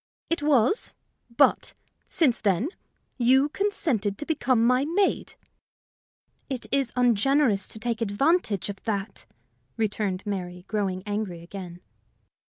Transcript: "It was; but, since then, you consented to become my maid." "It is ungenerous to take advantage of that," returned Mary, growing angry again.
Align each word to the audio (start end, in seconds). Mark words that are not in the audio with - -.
"It 0.31 0.41
was; 0.41 0.95
but, 1.29 1.75
since 2.07 2.41
then, 2.41 2.69
you 3.19 3.49
consented 3.49 4.17
to 4.17 4.25
become 4.25 4.65
my 4.65 4.83
maid." 4.83 5.35
"It 6.49 6.65
is 6.71 6.91
ungenerous 6.95 7.67
to 7.67 7.77
take 7.77 8.01
advantage 8.01 8.67
of 8.67 8.81
that," 8.85 9.27
returned 9.77 10.25
Mary, 10.25 10.65
growing 10.67 11.03
angry 11.05 11.43
again. 11.43 11.81